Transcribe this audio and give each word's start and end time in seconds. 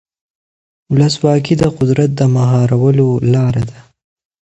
ولسواکي 0.93 1.53
د 1.57 1.63
قدرت 1.77 2.09
د 2.15 2.21
مهارولو 2.35 3.07
لاره 3.33 3.63
ده. 3.69 3.79